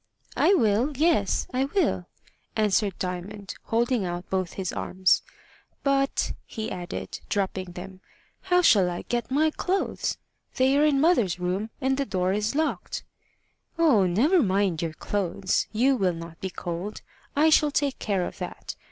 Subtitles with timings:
[0.35, 2.07] "I will; yes, I will,"
[2.55, 5.21] answered Diamond, holding out both his arms.
[5.83, 8.01] "But," he added, dropping them,
[8.49, 10.17] "how shall I get my clothes?
[10.55, 13.03] They are in mother's room, and the door is locked."
[13.77, 15.67] "Oh, never mind your clothes.
[15.71, 17.03] You will not be cold.
[17.35, 18.75] I shall take care of that.